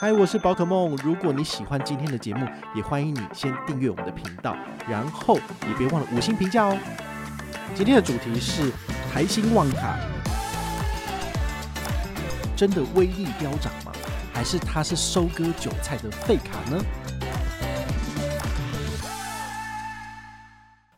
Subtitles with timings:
[0.00, 0.94] 嗨，我是宝可梦。
[1.02, 4.56] 如果你喜欢今天的节目，也欢迎你先订阅我们的频道，
[4.88, 5.34] 然后
[5.66, 6.78] 也别忘了五星评价哦。
[7.74, 8.70] 今天的主题是
[9.12, 9.98] 台新旺卡，
[12.56, 13.90] 真的威力飙涨吗？
[14.32, 16.80] 还是它是收割韭菜的废卡呢？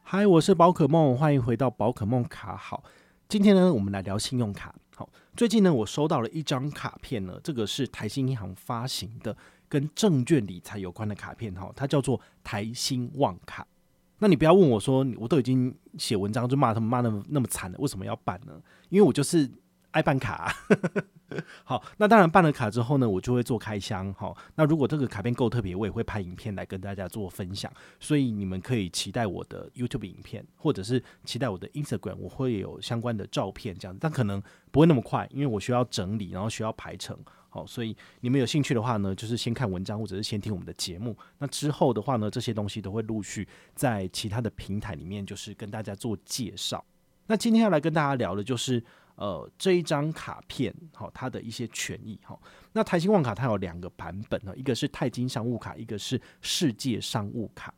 [0.03, 2.85] 嗨，我是宝可梦，欢迎回到宝可梦卡好。
[3.31, 4.75] 今天呢，我们来聊信用卡。
[4.95, 9.37] 好，最近呢，我收到了一张卡片呢，这个是台新银行发行的
[9.69, 13.67] 跟证券理财有关的卡片哈，它叫做台新旺卡。
[14.19, 18.61] 那你不要问我说，我都已经写文章就骂他们骂那么那么惨了，为什么要办呢？
[18.89, 19.51] 因为我就是。
[19.93, 20.55] 爱办卡，
[21.65, 24.13] 好，那当然办了卡之后呢，我就会做开箱。
[24.15, 27.73] 好，那如果这个卡片够特别，我也会拍影片来跟大家做分享。
[27.99, 34.41] 所以你们可以期待我的 YouTube 影片，或者是期待我的 Instagram，我会有相关的照片这样子，但可能
[34.71, 37.19] 不会那么快，因为我需要整理，然后需要排程。
[37.49, 41.17] 好，所以你们有兴趣的话呢，就是先看文章，或者是先听我们的节目。
[41.39, 46.85] 那之后的话呢，这些东西都会陆续在其他的平台里面，就是跟大家做介绍。
[47.27, 48.81] 那今天要来跟大家聊的就是。
[49.15, 52.39] 呃，这一张卡片，好、哦，它的一些权益，哈、哦。
[52.73, 57.75] 那台新旺卡它有两个版本呢，一个是钛金商务卡，一个是世界商务卡。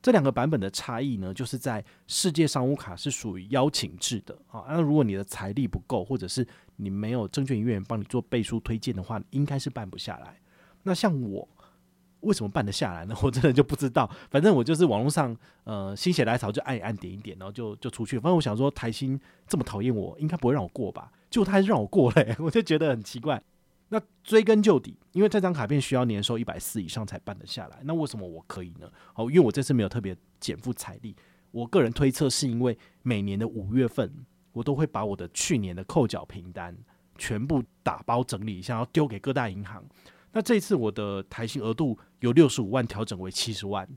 [0.00, 10.40] 这两个版本的差异呢，就是在世界商务卡是属于邀请制的，啊、那如果你的财力不够，或者是你没有证券营业员帮你做背书推荐的话，应该是办不下来。
[10.82, 11.48] 那像我。
[12.26, 13.14] 为什么办得下来呢？
[13.22, 14.10] 我真的就不知道。
[14.30, 18.18] 反正我就是网络上，呃，心血来潮就按一按点一点，然后就就出去。
[18.18, 21.10] 反正我想说，台新这么讨厌我，应该不会让我过吧？
[21.30, 23.40] 结果他还是让我过了，欸， 我就觉得很奇怪。
[23.88, 27.78] 那追根究底，因为这张卡片需要年收一百四以上才办得下来。
[27.84, 28.90] 那为什么我可以呢？
[29.14, 31.14] 哦，因为我这次没有特别减负财力。
[31.52, 34.12] 我个人推测是因为每年的五月份，
[34.52, 36.76] 我都会把我的去年的扣缴凭单
[37.16, 39.84] 全部打包整理一下，然后丢给各大银行。
[40.36, 43.88] 那这一次我的台新额度由六十五万调整为七十万，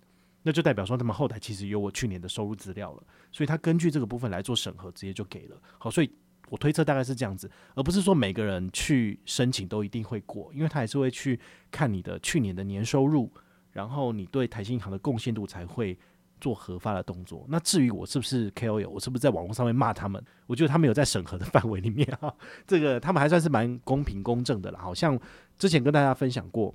[0.41, 5.61] 那就代表说他们后台其实有我去年的收入资料了，所以他根据这个部分来做审核，直接就给了。
[5.77, 6.09] 好，所以
[6.47, 11.37] 我推测大概是这样子，而不是说每个人去申请都一定会过，因为他还是会去
[11.69, 13.30] 看你的去年的年收入，
[13.73, 15.99] 然后你对台新银行的贡献度才会。
[16.39, 20.23] 做核发的动作，那至于我是不是 KOL，我是不是在网络上面骂他们？
[20.48, 22.33] 我觉得他们有在审核的 范围里面啊，
[22.66, 24.80] 这个他们还算是蛮公平公正的了。
[24.80, 25.20] 好像
[25.58, 26.73] 之前跟大家分享过，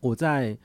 [0.00, 0.56] 我在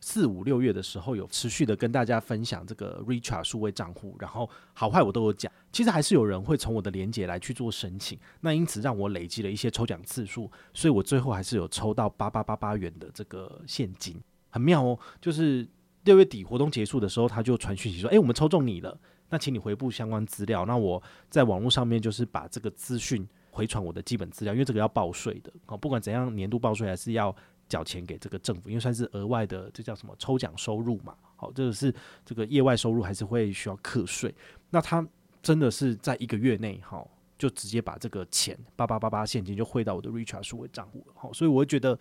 [0.00, 5.50] 四五六月的时候有持续的跟大家分享这个 Richart 数位账户，然后好坏我都有讲。
[5.72, 14.20] 其实还是有人会从我的连结来去做申请，那因此让我累积了一些抽奖次数，所以我最后还是有抽到八八八八元的这个现金，
[14.50, 15.66] 很妙哦，就是。
[16.06, 25.76] 六月底活动结束的时候，他就传讯息说：“诶，我们抽中你了，那请你回复相关资料。”那我在网络上面就是把这个资讯回传我的基本资料，因为这个要报税的哦。
[25.76, 27.34] 不管怎样，年度报税还是要
[27.68, 31.14] 缴钱给这个政府，因为算是额外的，这叫什么抽奖收入嘛。
[31.34, 31.92] 好，这个是
[32.24, 34.34] 这个业外收入，还是会需要课税。
[34.70, 35.06] 那他
[35.42, 37.04] 真的是在一个月内，哈，
[37.36, 41.14] 就直接把这个钱八八八八现金就汇到我的 Richart 数位账户了。
[41.16, 41.98] 好，所以我会觉得。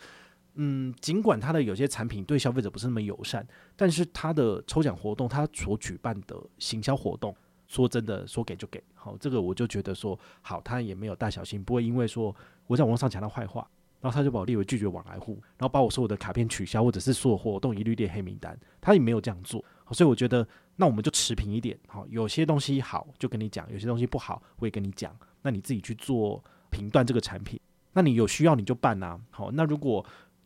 [0.56, 3.46] 嗯，尽管它的有些产品对消费者不是那么友善，
[3.76, 7.36] 但是它的抽奖活动，它所举办的行销活动，
[7.68, 12.34] 说真的，说给就给，好，这个我就觉得说好，他也没有大小心，不会因为说
[12.68, 13.68] 我在网上讲他坏话，
[14.00, 19.62] 然后他就把我列为拒绝往来户，然后把我所有的卡片取消，或者是所有活动一律列黑名单，他也没有这样做，
[19.92, 27.60] 所以我觉得那我们就持平一点，好，有些东西好就跟你讲，有些东西不好我也跟你讲，那你自己去做评断这个产品，
[27.94, 30.06] 那你有需要你就办呐，好，那如果。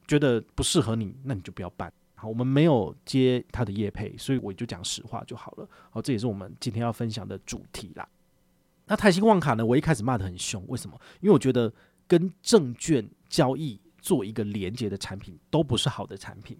[0.09, 1.94] 觉得不适合你，那你就不要办。
[2.16, 5.70] 好，我们没有接他的业配，所以我就讲实话就好了。
[5.92, 8.06] 好，这也是我们今天要分享的主题啦。
[8.88, 9.64] 那泰兴旺卡呢？
[9.64, 11.00] 我一开始骂得很凶，为什么？
[11.22, 11.72] 因为我觉得
[12.08, 16.58] 跟证券交易做一个连接的产品都不是好的产品。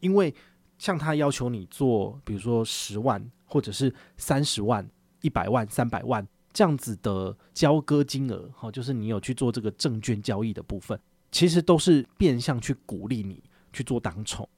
[0.00, 0.32] 因为
[0.78, 4.88] 像他要求你做，比如说十万或者是三十万、
[5.22, 11.00] 一百万、三百万这样子的交割金额，好，就是你有去做这个证券交易的部分。
[11.30, 14.48] 其实都是变相去鼓励你去做当冲，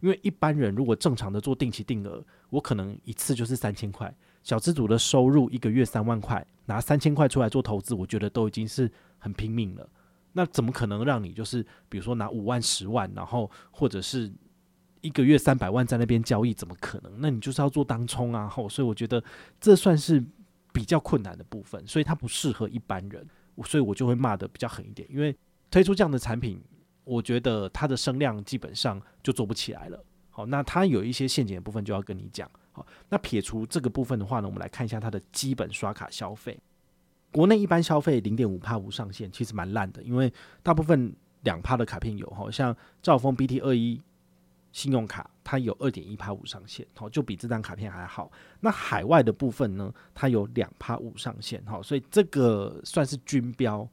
[0.00, 4.14] 因为一般人如果正常的做定期定额，我可能一次就是三千块。
[4.44, 8.88] 小资组的收入一个月三万块，拿三千块出来做投资，我觉得都已经是
[9.18, 9.88] 很拼命了。
[10.32, 14.32] 那怎么可能让你就是比如说拿五万、十万，然后或者是
[15.00, 16.54] 一个月三百万在那边交易？
[16.54, 17.12] 怎么可能？
[17.18, 18.46] 那你就是要做当冲啊！
[18.46, 19.20] 后所以我觉得
[19.60, 20.22] 这算是
[20.72, 23.26] 比较困难的部分，所以它不适合一般人，
[23.64, 25.36] 所以我就会骂得比较狠一点，因为。
[25.76, 26.58] 推出这样的产品，
[27.04, 30.04] 我觉得它的声量基本上就做不起来了。
[30.30, 32.50] 好，那它有一些陷阱的部分就要跟你讲。
[32.72, 36.58] 好，那撇除这个部分的话呢，我们来看一下它的基本刷卡消费。
[37.30, 40.32] 国内一般消费零点五趴无上限，其实蛮烂的，因为
[40.62, 44.00] 大部分两趴的卡片有哈，像兆丰 BT 二一
[44.72, 48.32] 信用卡，它有二点一趴五上限，好，就比这张卡片还好。
[48.60, 53.86] 那海外的部分呢，它有两趴五上限，好，所以这个算是均标。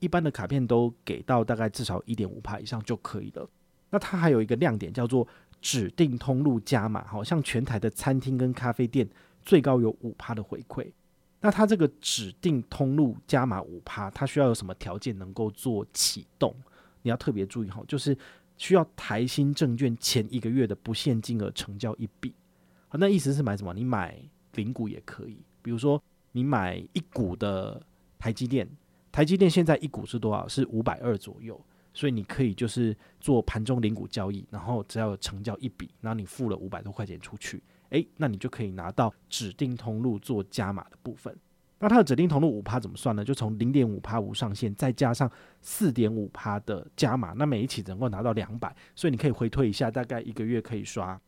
[0.00, 3.48] 一般的卡片都给到大概至少一点五趴以上就可以了。
[3.90, 5.26] 那它还有一个亮点叫做
[5.60, 9.08] 指定通路加码，好像全台的餐厅跟咖啡店
[9.42, 10.90] 最高有五趴的回馈。
[11.40, 16.54] 那它这个指定通路加码五趴，它需要有什么条件能够做启动？
[17.02, 18.16] 你要特别注意哈，就是
[18.56, 22.34] 需要台新证券前一个月的不限金额成交一笔。
[22.88, 23.72] 好，那意思是买什么？
[23.72, 24.18] 你买
[24.54, 26.02] 零股也可以，比如说
[26.32, 27.80] 你买一股的
[28.18, 28.68] 台积电。
[29.14, 30.48] 台积电现在一股是多少？
[30.48, 41.32] 是五百二左右，所以你可以就是做盘中零股交易，然后只要成交一笔，然后你付了五百多块钱出去，诶，那你就可以拿到指定通路做加码的部分。
[41.78, 43.24] 那它的指定通路五趴怎么算呢？
[43.24, 45.30] 就从零点五趴无上限，再加上
[45.62, 51.20] 四点五趴的加码，那每一期能够拿到两百，所以你可以回推一下，大概一个月可以刷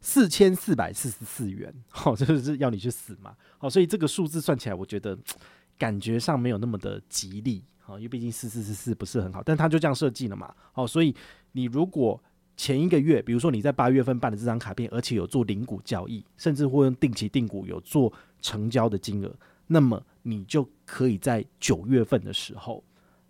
[0.00, 1.70] 四千四百四十四元。
[1.90, 3.36] 好，这就是要你去死嘛？
[3.58, 5.18] 好，所以这个数字算起来，我觉得。
[5.78, 11.14] 感觉上没有那么的吉利，好，因为毕竟四四四四不是很好，但他就这样设计了嘛，好，所以
[11.52, 12.20] 你如果
[12.56, 19.32] 前一个月，比如说你在八月份办的这张卡片，而且有做零股交易，甚至会用定期定股有做成交的金额，
[19.68, 22.82] 那么你就可以在九月份的时候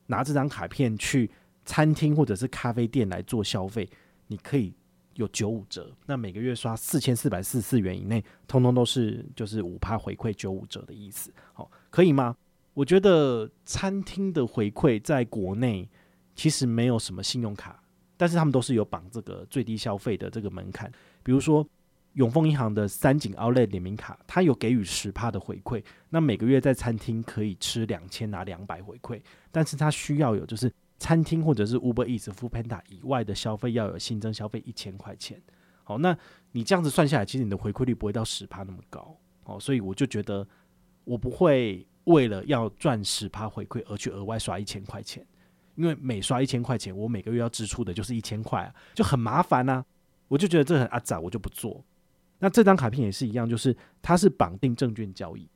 [0.06, 1.30] 拿这张卡片去
[1.66, 3.86] 餐厅或者是咖啡店来做消费，
[4.28, 4.72] 你可以
[5.18, 11.68] 有九五折，那每个月刷四千四百四十四元以内，通通都是就是五趴回馈九五折的意思，好。
[11.90, 12.36] 可以吗？
[12.72, 15.88] 我觉得餐厅的回馈在国内
[16.36, 17.82] 其实没有什么信用卡，
[18.16, 20.88] 但是他们都是有绑这个最低消费的这个门槛。
[21.24, 21.66] 比如说
[22.12, 29.20] 永丰银行的三井 Outlet 联名卡，它有给予十趴的回馈，那每个月在餐厅可以吃两千拿两百回馈，
[29.50, 35.40] 但是它需要有就是餐厅或者是 Uber Eats、Foodpanda 以外的消费要有新增消费一千块钱。
[35.84, 36.16] 好，那
[36.52, 39.16] 你这样子算下来，其实你的回馈率不会到十趴那么高。
[39.42, 40.46] 好，所以我就觉得。
[41.04, 45.26] 我不会为了要赚十趴回馈而去额外刷一千块钱，
[45.74, 49.82] 因为每刷一千块钱，我每个月要支出的就是一千块啊，就很麻烦呐。
[50.26, 51.82] 我就觉得这很阿杂，我就不做。
[52.40, 55.48] 那这张卡片也是一样，就是它是绑定证券交易。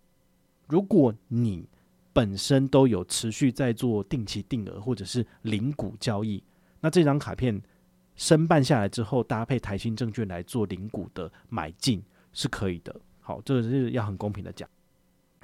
[0.69, 1.69] 如果你
[2.13, 6.43] 本身都有持续在做定期定额或者是零股交易，
[6.81, 7.61] 那这张卡片
[8.17, 12.95] 申办下来之后，搭配台新证券来做零股的买进是可以的。
[13.21, 14.69] 好，这个是要很公平的讲。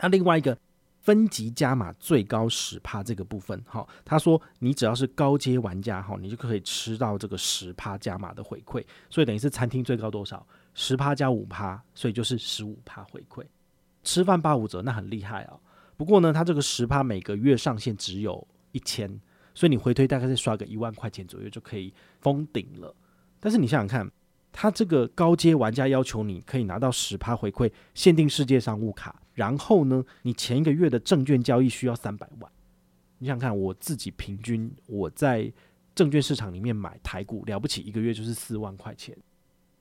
[0.00, 0.56] 那另外一个
[1.00, 10.46] 分级加码最高十趴这个部分，哈，他说你只要是高阶玩家，哈，你就可以吃到这个十趴加码的回馈，所以等于是餐厅最高多少？
[10.74, 13.42] 十趴加五趴，所以就是十五趴回馈。
[14.04, 15.58] 吃饭八五折，那很厉害啊。
[15.98, 19.20] 不过呢，他这个十趴每个月上限只有一千，
[19.52, 22.94] 所以你回推大概是刷个一万块钱左右就可以封顶了。
[23.40, 24.10] 但是你想想看，
[24.52, 29.20] 他这个高阶玩家要求你可以拿到十趴回馈，限定世界商务卡。
[29.34, 32.50] 然后呢，你前一个月的证券交易需要三百万。
[33.18, 35.52] 你想看我自己平均我在
[35.96, 39.16] 证券市场里面买台股了不起，一个月就是四万块钱。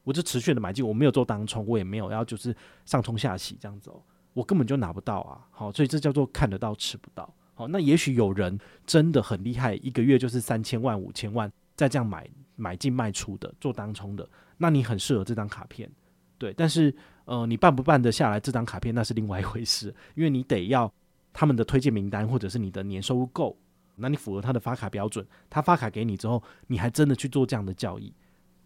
[0.03, 2.55] 我就持续的买进，我没有做当冲，我也没有要就是
[2.85, 3.91] 上冲下洗这样子，
[4.37, 5.31] 我根本就拿不到啊。
[5.49, 7.33] 好，所以这叫做看得到吃不到。
[7.55, 15.89] 好，那也许有人真的很厉害，一个月就是三千万、五千万再这样买买进卖出的做当冲的，那你很适合这张卡片。
[16.37, 16.93] 对，但是。
[17.27, 20.89] 呃，你办不办得下来这张卡片，那是另外一回事，因为你得要
[21.33, 23.59] 他们的推荐名单，或者是你的年收入够，
[23.97, 28.13] 那你符合他的发卡标准，他发卡给你之后，你还真的去做这样的交易，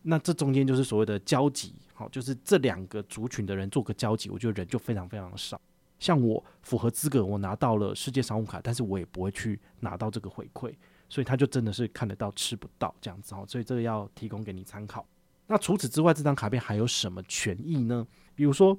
[0.04, 5.60] 那这中间就是所谓的交集，好，就是这两个族群的人做个交集，我觉得人就非常非常的少。
[6.00, 10.74] 像我符合资格，我拿到了世界商务卡，但是我也不会去拿到这个回馈，
[11.08, 15.06] 所以他就真的是看得到吃不到这样子，好，所以这个要提供给你参考。
[15.46, 18.08] 那除此之外，这张卡片还有什么权益呢？
[18.34, 18.76] 比如说，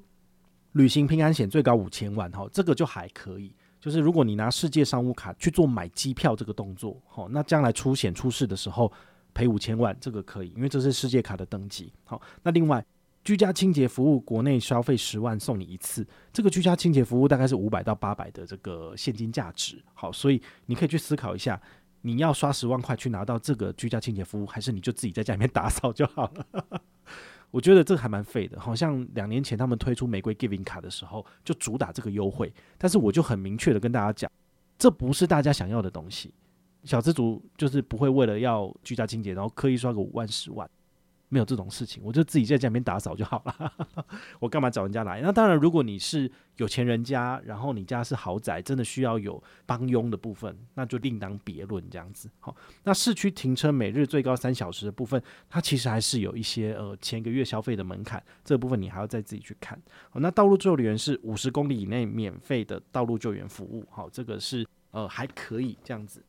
[0.73, 3.55] 旅行平安险最高五千万，哈，这个就还可以。
[3.79, 8.91] 就是如果你拿世界商务卡去做买机票这个动作，好，那将来出险出事的时候
[9.33, 11.91] 赔五千万，这个可以，因为这是世界卡的登记。
[12.05, 12.85] 好，那另外
[13.23, 19.81] 居家清洁服务，国内消费十万送你一次，这个居家清洁服务大概是五百到八百的这个现金价值。
[19.93, 21.61] 好，所以你可以去思考一下。
[22.05, 26.81] 你要刷十万块去拿到这个居家清洁服务，还是你就自己在家里面打扫就好了？
[27.49, 28.59] 我觉得这个还蛮废的。
[28.59, 34.29] 好像两年前他们推出玫瑰 Giving 卡的时候，就主打这个优惠，但是我就很明确的跟大家讲，
[34.77, 36.33] 这不是大家想要的东西。
[36.83, 40.69] 小资族就是不会为了要居家清洁，然后刻意刷个五万十万。
[41.29, 43.73] 没有这种事情，我就自己在家里面打扫就好了。
[44.39, 45.19] 我干嘛找人家来？
[45.19, 52.29] 那当然，如果你是有钱人家，然后你家是豪宅，真的需要有帮佣的部分，那就另当别论这样子。
[52.39, 59.81] 好，那市区停车每日最高三小时的部分，它其实还是有一些呃前一个月消费的门槛，这个部分你还要再自己去看。
[60.11, 63.83] 好，那道路救援是五十公里以内免费的道路救援服务。
[63.89, 66.23] 好，这个是呃还可以这样子。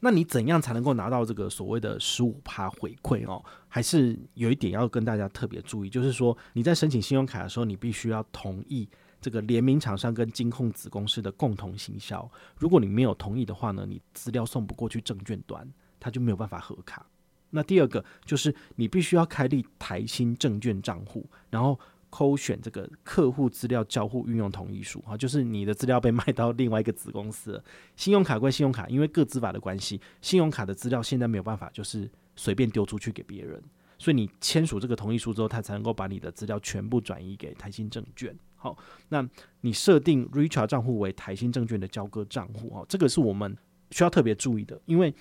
[0.00, 3.44] 那你怎样才能够拿到这个所谓的十五趴回馈哦？
[3.68, 8.88] 还是有一点要跟大家特别注意，就是说你在申请信用卡的时候，你必须要同意
[9.20, 12.28] 这个联名厂商跟金控子公司的共同行销。
[12.56, 17.06] 如果你没有同意的话呢，你资料送不过去证券端，它就没有办法核卡。
[17.50, 21.78] 那第二个就是你必须要开立台新证券账户，然后。
[22.10, 27.62] 勾选这个客户资料交互运用同意书啊，就是你的资料被卖到另外一个子公司。
[27.96, 33.62] 信用卡归信用卡，因为各资法的关系，信用卡的资料现在没有办法就是随便丢出去给别人，
[33.96, 38.36] 所以你签署这个同意书之后，他才能够把你的资料全部转移给台新证券。
[38.56, 38.76] 好，
[39.08, 39.26] 那
[39.62, 43.56] 你设定 Richart 账户为台新证券的交割账户哦，这个是我们
[43.92, 45.14] 需要特别注意的，因为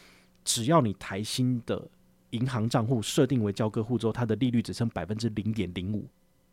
[0.44, 1.88] 只要你台新的
[2.32, 6.08] 银行账户设定为交割户之后，它的利率只剩百分之零点零五。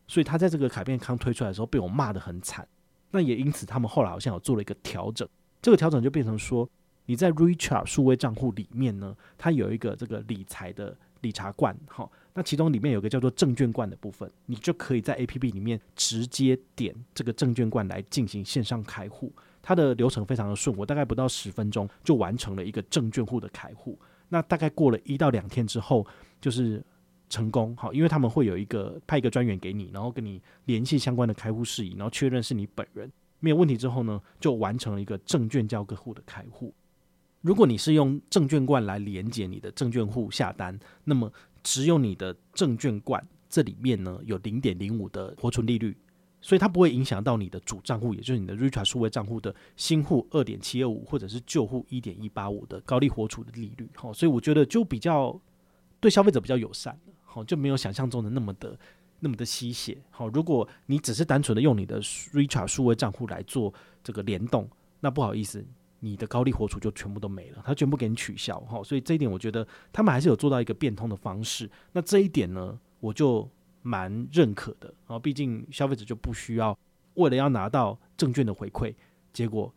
[0.09, 2.67] 所以他在这个卡片刚推出来的时候被我骂得很惨，
[3.11, 5.29] 那也因此他们后来好像有做了一个调整，
[5.61, 6.69] 这个调整就变成说，
[7.07, 23.99] 你在 Richard 数位账户里面呢，它有一个这个理财的理查罐，哈，那其中里面有个叫做证券罐的部分，你就可以在 APP 里面直接点这个证券罐来进行线上开户，它的流程非常的顺，我大概不到十分钟就完成了一个证券户的开户，
[24.29, 26.07] 那大概过了一到两天之后，
[26.41, 26.85] 就是。
[27.29, 36.73] 成功好，因为他们会有一个派一个专员给你，然后跟你联系相关的开户事宜，然后确认是你本人没有问题之后呢，就完成了一个证券交割户的开户。
[37.43, 45.97] 如果你是用证券罐来连接你的证券户下单，那么只有你的证券罐这里面呢有零点零五的活存利率，
[46.41, 53.89] 所以它不会影响到你的主账户，也就是你的 Richard 数位账户的新户二点七二五或者是旧户一点一八五的高利活储的利率。
[53.95, 55.39] 好，所以我觉得就比较
[56.01, 56.99] 对消费者比较友善。
[57.35, 58.79] 哦，就没有想象中的那么的
[59.21, 59.99] 那么的吸血。
[60.11, 64.67] 好，如果你只是单纯的用你的 Richart 数位账户来做这个联动，
[65.01, 65.63] 那不好意思，
[66.01, 68.59] 你的高利活储就全部都没了，它全部给你取消。
[68.61, 71.71] 好，所以这一点我觉得他们还是有做到一个变通的方式。
[71.93, 73.47] 那这一点呢，我就
[73.83, 74.89] 蛮认可的。
[75.07, 76.79] 然后毕竟消费者就不需要
[77.15, 78.95] 为了要拿到证券的回馈，
[79.35, 79.71] 结果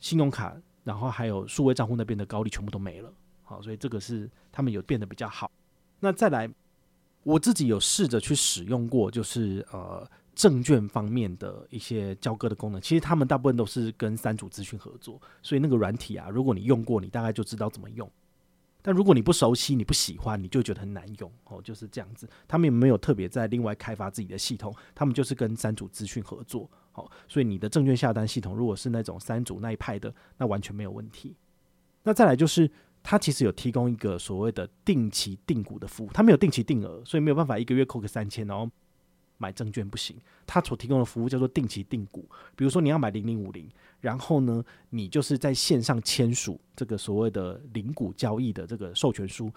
[0.00, 3.12] 信用卡然后还有数位账户那边的高利全部都没了。
[3.46, 5.50] 好，所以这个是他们有变得比较好。
[6.00, 6.46] 那再来。
[7.22, 12.80] 我自己有试着去使用过，就是呃证券方面的一些交割的功能。
[12.80, 18.08] 其实他们大部分都是跟三组资讯合作，所以那个软体啊，如果你用过，你大概就知道怎么用。
[18.80, 22.30] 但如果你不熟悉、你不喜欢，你就觉得很难用哦，就是这样子。
[22.46, 26.70] 他们也没有特别在另外开发自己的系统，他们就是跟三组资讯合作。
[26.92, 31.34] 好，所以你的证券下单系统如果是那种三组那一派的，那完全没有问题。
[32.04, 32.70] 那再来就是。
[33.08, 38.68] 它其实有提供一个所谓的定期定股的服务，它没有定期定额，所以没有办法一个月扣个三千，然后
[39.38, 40.16] 买证券不行。
[40.44, 43.70] 它所提供的服务叫做定期定股，比如说你要买零零五零，
[44.00, 44.60] 然后呢，
[44.90, 49.52] 你就是在线上签署这个所谓的零股交易的这个授权书，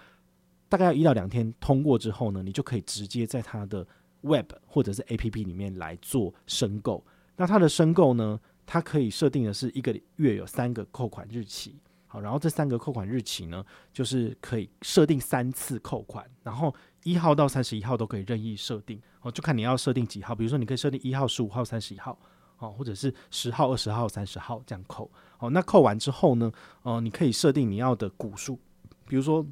[0.68, 3.84] 大概要一到两天通过之后呢，你就可以直接在它的
[4.22, 7.04] Web 或者是 APP 里面来做申购。
[7.36, 11.80] 那它的申购呢，它可以设定的是一个月有三个扣款日期。
[12.10, 13.64] 好，然后这三个扣款日期呢，
[13.94, 22.20] 就是可以设定三次扣款，然后一号到三十一号都可以任意设定，哦，就看你要设定几号，比如说你可以设定一号、十五号、三十一号，
[22.58, 26.52] 哦，或者是十号、二十号、三十号这样扣，哦，那扣完之后呢，
[26.82, 28.60] 哦，你可以设定你要的股数，
[29.08, 29.46] 比如说。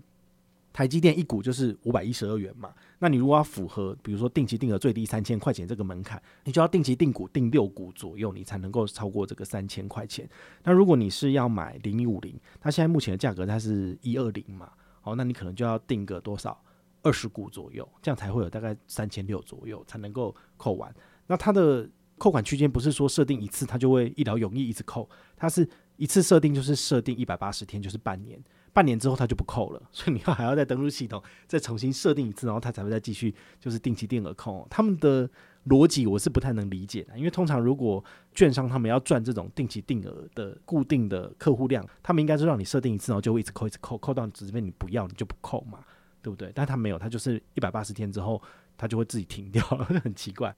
[0.78, 10.30] 台积电一股就是五百一十二元嘛，那你如果要符合，比如说定期定额最低三千块钱这个门槛，你就要定期定股定六股左右，你才能够超过这个三千块钱。
[10.64, 14.70] 那如果你是要买零零五零，它现在目前的价格它是一二零嘛，
[15.02, 16.56] 好，那你可能就要定个多少
[17.02, 20.94] 二十股左右，这样才会有大概三千六左右才能够扣完。
[21.26, 28.40] 那它的扣款区间不是说设定一次它就会一劳永逸一直扣，它是一次设定就是设定一百八十天，就是半年。
[28.78, 34.68] 半年之后它就不扣了， 所以你要还要再登录系统，再重新设定一次，然后它才会再继续就是定期定额扣。
[34.70, 35.28] 他们的
[35.66, 38.06] 逻辑我是不太能理解的，因为通常如果
[38.36, 45.80] 券商他们要赚这种定期定额的固定的客户量，他们应该是让你设定一次，然后就会一直扣，一直扣，扣到直接你不要你就不扣嘛，
[46.22, 46.52] 对不对？
[46.54, 48.40] 但他没有，他就是一百八十天之后，
[48.78, 49.66] 他就会自己停掉，
[50.04, 50.56] 很奇怪。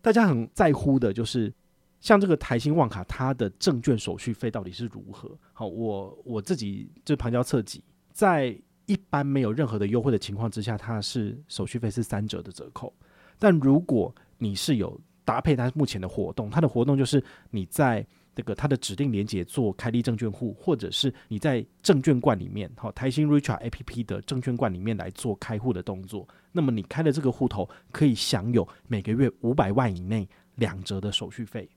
[0.00, 1.52] 大家很在乎的就是。
[2.00, 5.30] 像这个台新旺卡，它的证券手续费到底是如何？
[5.52, 12.92] 好，我我自己就旁敲侧击，在一般没有任何的优惠的情况之下，它是手续费是三折的折扣。
[13.38, 18.04] 但如果你是有搭配它目前的活动，它的活动就是你在
[18.34, 31.68] 这个它的指定连接做开立证券户，或者是你在证券罐里面，好台新 Richard APP 的证券罐里面来做开户的动作，那么你开的这个户头可以享有每个月五百万以内两折的手续费。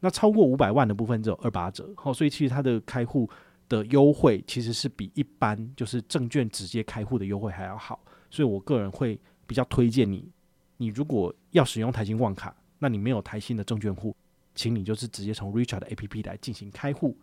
[0.00, 3.28] 那超过五百万的部分只有二八折，好，所以其实它的开户
[3.68, 8.00] 的优惠其实是比一般就是证券直接开户的优惠还要好，
[8.30, 10.30] 所以我个人会比较推荐你，
[10.76, 14.14] 你如果要使用台新万卡，那你没有台新的证券户，
[14.54, 17.16] 请你就是直接从 Richard 的 APP 来进行开户。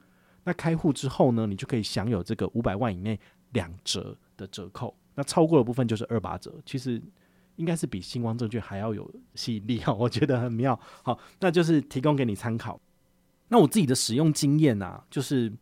[0.44, 3.20] 那开户之后呢，你就可以享有这个五百万以内
[3.51, 7.01] 两折的折扣，那超过的部分就是二八折，其实。
[7.56, 10.80] 应该是比星光证券还要有吸引力哈， 我觉得很妙。
[11.04, 12.80] 好，那就是提供给你参考。
[13.50, 15.54] 那我自己的使用经验啊，就是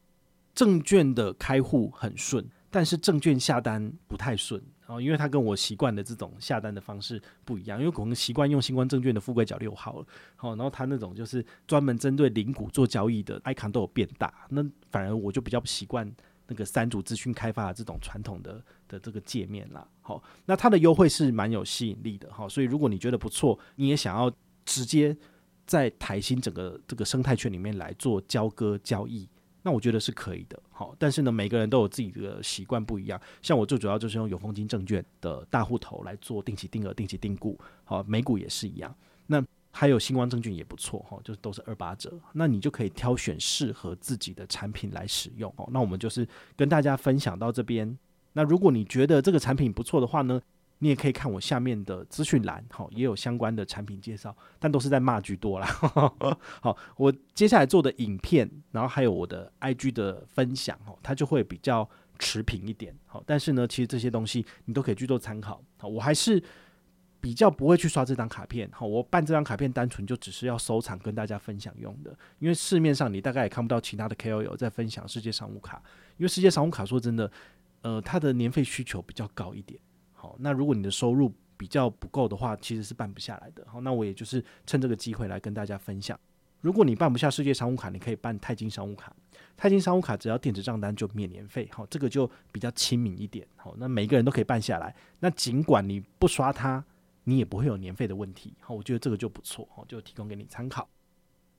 [0.55, 7.79] 证券的开户很顺，但是证券下单不太顺哦，因为它跟我习惯的这种下单的方式不一样。
[7.79, 10.05] 因为可能习惯用星光证券的富贵角六号
[10.35, 16.09] 好，然后它那种就是专门针对零股做交易的 icon 都有变大，那反而我就比较不习惯。
[16.47, 24.29] 那个三组资讯开发的这种传统的的这个界面啦，好，那它的优惠是蛮有吸引力的哈，所以如果你觉得不错，你也想要
[24.65, 25.15] 直接
[25.65, 29.25] 在台新整个这个生态圈里面来做交割交易，
[29.63, 38.93] 那我觉得是可以的，好，但是呢，每个人都有自己的习惯不一样，像我最主要就是用永丰金证券的大户头来做定期定额、定期定股，好，美股也是一样，
[39.27, 39.41] 那。
[39.73, 45.65] 还有星光证券也不错哈，就都是二八折，那你就可以挑选适合自己的产品来使用哦。
[45.71, 47.97] 那我们就是跟大家分享到这边。
[48.33, 50.41] 那如果你觉得这个产品不错的话呢，
[50.79, 55.67] 你也可以看我下面的资讯栏，哈，也有相关的产品介绍，但都是在骂居多啦。
[56.61, 61.87] 好，我接下来做的影片，然后还有我的 IG 的分享哦，它就会比较
[62.19, 62.95] 持平一点。
[63.05, 65.61] 好，但是呢，其实这些东西你都可以去做参考。
[65.77, 66.41] 好，我还是。
[67.23, 75.79] 比较不会去刷这张卡片，好，我办这张卡片单纯就只是要收藏跟大家分享用的，因为市面上你大概也看不到其他的 KOL 在分享世界商务卡，
[76.17, 77.31] 因为世界商务卡说真的，
[77.81, 79.79] 呃，它的年费需求比较高一点，
[80.13, 86.19] 好，那如果你的收入比较不够的话，其实是办不下来的，好，那我也就是趁这个机会来跟大家分享，
[86.61, 89.15] 如果你办不下世界商务卡，你可以办泰金商务卡，
[89.57, 96.83] 泰金商务卡只要电子账单就免年费，好，这个就比较亲民一点，好，那每个人都可以办下来，那尽管你不刷它。
[97.23, 100.89] 你也不会有年费的问题，好，我觉得这个就不错，好，就提供给你参考。